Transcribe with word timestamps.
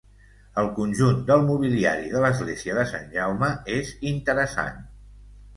El 0.61 0.69
conjunt 0.77 1.19
del 1.27 1.43
mobiliari 1.49 2.09
de 2.15 2.23
l'església 2.25 2.79
de 2.79 2.87
Sant 2.93 3.07
Jaume 3.19 3.51
és 3.77 3.93
interessant. 4.15 4.85